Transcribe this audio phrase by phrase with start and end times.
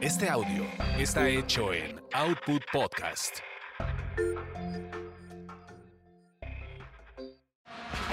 [0.00, 0.66] Este audio
[0.98, 3.38] está hecho en Output Podcast.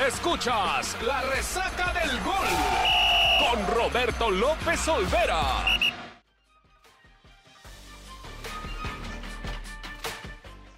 [0.08, 2.48] Escuchas la resaca del gol
[3.38, 5.42] con Roberto López Olvera.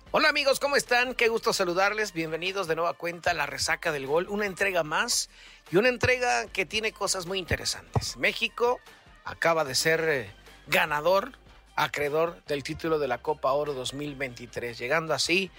[0.10, 1.14] Hola amigos, ¿cómo están?
[1.14, 2.14] Qué gusto saludarles.
[2.14, 5.30] Bienvenidos de nueva cuenta a la resaca del gol, una entrega más
[5.70, 8.18] y una entrega que tiene cosas muy interesantes.
[8.18, 8.80] México
[9.24, 11.32] acaba de ser eh, ganador,
[11.76, 15.52] acreedor del título de la Copa Oro 2023, llegando así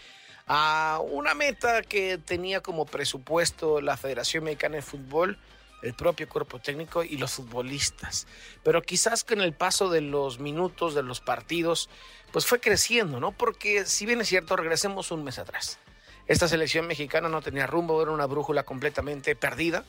[0.46, 5.38] a una meta que tenía como presupuesto la Federación Mexicana de Fútbol,
[5.82, 8.26] el propio cuerpo técnico y los futbolistas.
[8.62, 11.90] Pero quizás con el paso de los minutos, de los partidos,
[12.32, 13.32] pues fue creciendo, ¿no?
[13.32, 15.78] Porque si bien es cierto, regresemos un mes atrás.
[16.26, 19.84] Esta selección mexicana no tenía rumbo, era una brújula completamente perdida.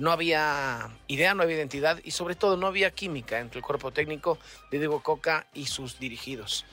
[0.00, 3.92] No había idea, no había identidad y sobre todo no había química entre el cuerpo
[3.92, 4.38] técnico
[4.70, 6.64] de Diego Coca y sus dirigidos.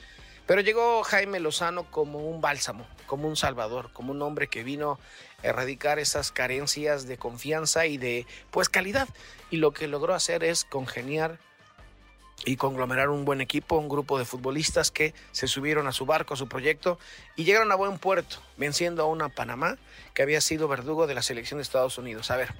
[0.45, 4.98] Pero llegó Jaime Lozano como un bálsamo, como un salvador, como un hombre que vino
[5.43, 9.10] a erradicar esas carencias de confianza y de pues calidad.
[9.52, 11.37] Y lo que logró hacer es congeniar
[12.46, 16.35] y conglomerar un buen equipo, un grupo de futbolistas que se subieron a su barco,
[16.35, 16.98] a su proyecto
[17.35, 19.77] y llegaron a buen puerto, venciendo a una Panamá
[20.13, 22.32] que había sido verdugo de la selección de Estados Unidos.
[22.32, 22.54] A ver,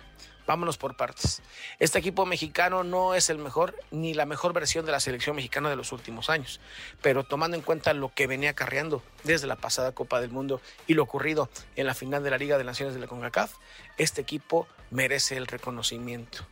[0.48, 1.42] Vámonos por partes.
[1.78, 5.70] Este equipo mexicano no es el mejor ni la mejor versión de la selección mexicana
[5.70, 6.62] de los últimos años,
[7.02, 10.94] pero tomando en cuenta lo que venía acarreando desde la pasada Copa del Mundo y
[10.94, 13.56] lo ocurrido en la final de la Liga de Naciones de la CONCACAF,
[13.98, 16.48] este equipo merece el reconocimiento.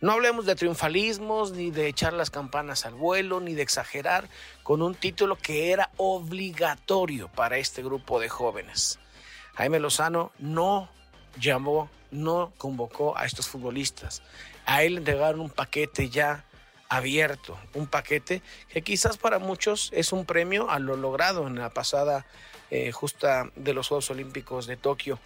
[0.00, 4.28] No hablemos de triunfalismos, ni de echar las campanas al vuelo, ni de exagerar
[4.62, 9.00] con un título que era obligatorio para este grupo de jóvenes.
[9.54, 10.88] Jaime Lozano no
[11.38, 14.22] llamó no convocó a estos futbolistas.
[14.66, 16.44] A él le entregaron un paquete ya
[16.88, 21.70] abierto, un paquete que quizás para muchos es un premio a lo logrado en la
[21.70, 22.26] pasada
[22.70, 25.18] eh, justa de los Juegos Olímpicos de Tokio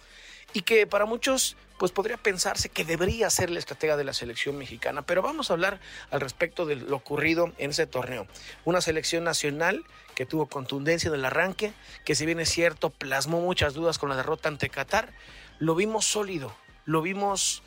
[0.53, 4.57] y que para muchos pues podría pensarse que debería ser la estratega de la selección
[4.57, 5.79] mexicana, pero vamos a hablar
[6.11, 8.27] al respecto de lo ocurrido en ese torneo.
[8.65, 11.73] Una selección nacional que tuvo contundencia en el arranque,
[12.03, 15.13] que si bien es cierto plasmó muchas dudas con la derrota ante Qatar,
[15.59, 16.55] lo vimos sólido,
[16.85, 17.61] lo vimos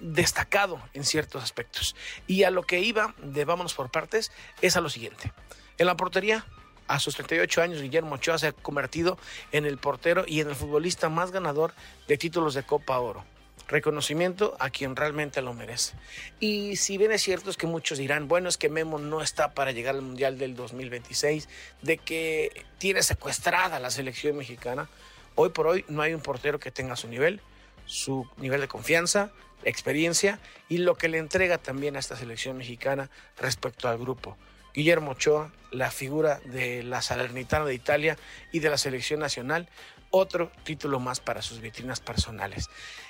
[0.00, 1.94] destacado en ciertos aspectos.
[2.26, 5.32] Y a lo que iba de vámonos por partes es a lo siguiente.
[5.78, 6.44] En la portería,
[6.88, 9.18] a sus 38 años, Guillermo Ochoa se ha convertido
[9.52, 11.72] en el portero y en el futbolista más ganador
[12.08, 13.24] de títulos de Copa Oro.
[13.68, 15.94] Reconocimiento a quien realmente lo merece.
[16.38, 19.54] Y si bien es cierto es que muchos dirán, bueno, es que Memo no está
[19.54, 21.48] para llegar al Mundial del 2026,
[21.82, 24.88] de que tiene secuestrada la selección mexicana,
[25.34, 27.40] hoy por hoy no hay un portero que tenga su nivel
[27.86, 29.30] su nivel de confianza,
[29.64, 30.38] experiencia
[30.68, 34.36] y lo que le entrega también a esta selección mexicana respecto al grupo.
[34.74, 38.18] Guillermo Ochoa, la figura de la Salernitana de Italia
[38.52, 39.68] y de la selección nacional,
[40.16, 42.68] otro título más para sus vitrinas personales.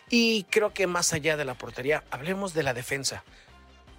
[0.09, 3.25] Y creo que más allá de la portería, hablemos de la defensa.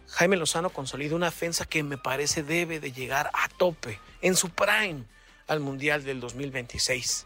[0.09, 4.49] Jaime Lozano consolida una defensa que me parece debe de llegar a tope, en su
[4.49, 5.03] prime,
[5.47, 7.25] al Mundial del 2026.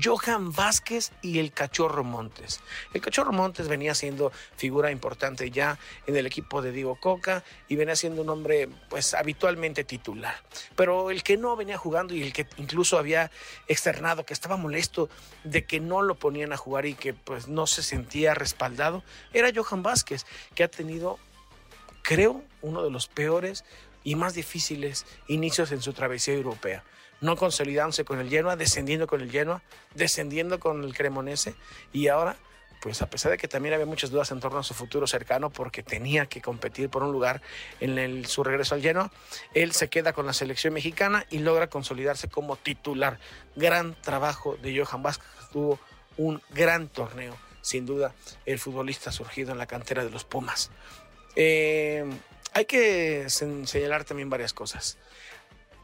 [0.00, 2.60] Johan Vázquez y el Cachorro Montes.
[2.94, 7.74] El Cachorro Montes venía siendo figura importante ya en el equipo de Diego Coca y
[7.74, 10.36] venía siendo un hombre pues habitualmente titular.
[10.76, 13.32] Pero el que no venía jugando y el que incluso había
[13.66, 15.08] externado que estaba molesto
[15.42, 19.02] de que no lo ponían a jugar y que pues no se sentía respaldado
[19.32, 20.24] era Johan Vázquez,
[20.54, 21.18] que ha tenido
[22.02, 23.64] creo uno de los peores
[24.04, 26.84] y más difíciles inicios en su travesía europea
[27.20, 29.62] no consolidándose con el Genoa, descendiendo con el Genoa,
[29.94, 31.54] descendiendo con el Cremonese
[31.92, 32.36] y ahora
[32.80, 35.50] pues a pesar de que también había muchas dudas en torno a su futuro cercano
[35.50, 37.42] porque tenía que competir por un lugar
[37.80, 39.12] en su regreso al Genoa,
[39.54, 43.18] él se queda con la selección mexicana y logra consolidarse como titular.
[43.54, 45.78] Gran trabajo de Johan Vázquez, tuvo
[46.16, 48.14] un gran torneo, sin duda,
[48.46, 50.70] el futbolista surgido en la cantera de los Pumas.
[51.36, 52.04] Eh,
[52.52, 54.98] hay que señalar también varias cosas.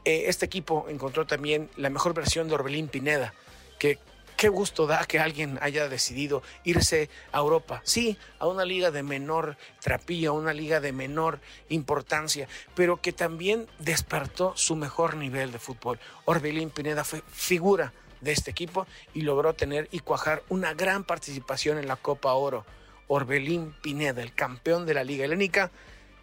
[0.06, 3.34] Eh, este equipo encontró también la mejor versión de Orbelín Pineda,
[3.80, 3.98] que
[4.36, 7.82] qué gusto da que alguien haya decidido irse a Europa.
[7.82, 13.12] Sí, a una liga de menor trapilla, a una liga de menor importancia, pero que
[13.12, 15.98] también despertó su mejor nivel de fútbol.
[16.24, 21.78] Orbelín Pineda fue figura de este equipo y logró tener y cuajar una gran participación
[21.78, 22.64] en la Copa Oro.
[23.08, 25.72] Orbelín Pineda, el campeón de la Liga Helénica,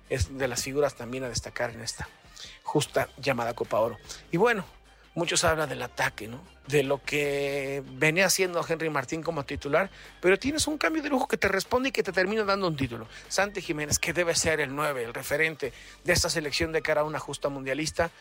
[0.10, 2.08] es de las figuras también a destacar en esta
[2.63, 3.98] justa llamada Copa Oro.
[4.31, 4.66] Y bueno,
[5.16, 6.42] muchos hablan del ataque, ¿no?
[6.68, 9.90] De lo que venía haciendo Henry Martín como titular,
[10.22, 12.78] pero tienes un cambio de lujo que te responde y que te termina dando un
[12.78, 13.07] título.
[13.28, 15.74] Santi Jiménez, que debe ser el 9, el referente
[16.04, 18.12] de esta selección de cara a una justa mundialista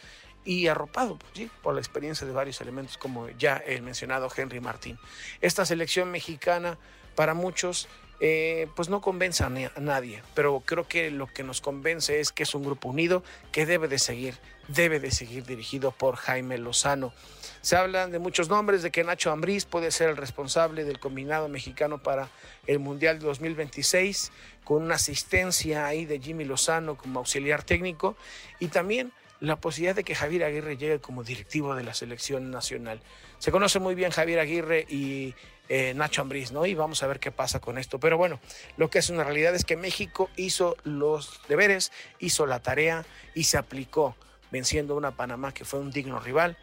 [0.44, 1.50] y arropado pues, ¿sí?
[1.62, 4.98] por la experiencia de varios elementos como ya el mencionado Henry Martín.
[5.40, 6.78] Esta selección mexicana
[7.14, 7.88] para muchos
[8.24, 12.44] eh, pues no convence a, nadie, pero creo que lo que nos convence es que
[12.44, 14.36] es un grupo unido que debe de seguir,
[14.68, 17.12] debe de seguir dirigido por Jaime Lozano.
[17.62, 21.48] Se hablan de muchos nombres, de que Nacho Ambriz puede ser el responsable del combinado
[21.48, 22.28] mexicano para
[22.68, 24.30] el Mundial de 2026,
[24.62, 28.16] con una asistencia ahí de Jimmy Lozano como auxiliar técnico,
[28.60, 29.12] y también
[29.42, 33.00] la posibilidad de que Javier Aguirre llegue como directivo de la selección nacional.
[33.40, 35.34] Se conoce muy bien Javier Aguirre y
[35.68, 36.64] eh, Nacho Ambriz, ¿no?
[36.64, 37.98] Y vamos a ver qué pasa con esto.
[37.98, 38.38] Pero bueno,
[38.76, 41.90] lo que es una realidad es que México hizo los deberes,
[42.20, 43.04] hizo la tarea
[43.34, 44.14] y se aplicó,
[44.52, 46.56] venciendo a una Panamá que fue un digno rival.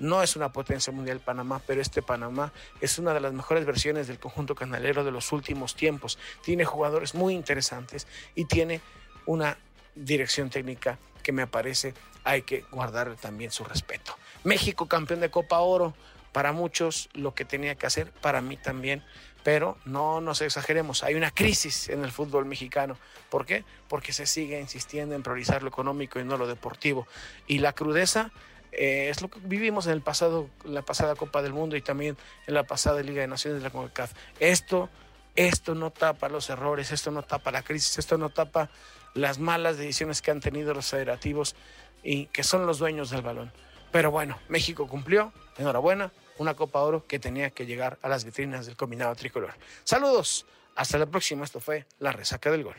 [0.00, 4.08] No es una potencia mundial Panamá, pero este Panamá es una de las mejores versiones
[4.08, 6.18] del conjunto canalero de los últimos tiempos.
[6.42, 8.80] Tiene jugadores muy interesantes y tiene
[9.24, 9.56] una
[9.94, 14.16] dirección técnica que me parece hay que guardar también su respeto.
[14.44, 15.94] México campeón de Copa Oro,
[16.30, 19.02] para muchos lo que tenía que hacer, para mí también,
[19.42, 22.96] pero no nos exageremos, hay una crisis en el fútbol mexicano.
[23.28, 23.64] ¿Por qué?
[23.88, 27.06] Porque se sigue insistiendo en priorizar lo económico y no lo deportivo.
[27.46, 28.32] Y la crudeza
[28.72, 32.16] eh, es lo que vivimos en el pasado, la pasada Copa del Mundo y también
[32.46, 34.12] en la pasada Liga de Naciones de la CONCACAF.
[34.40, 34.88] Esto,
[35.36, 38.70] esto no tapa los errores, esto no tapa la crisis, esto no tapa
[39.14, 41.54] las malas decisiones que han tenido los federativos
[42.02, 43.52] y que son los dueños del balón.
[43.92, 48.66] Pero bueno, México cumplió, enhorabuena, una Copa Oro que tenía que llegar a las vitrinas
[48.66, 49.54] del combinado tricolor.
[49.84, 51.44] Saludos, hasta la próxima.
[51.44, 52.76] Esto fue La Resaca del Gol.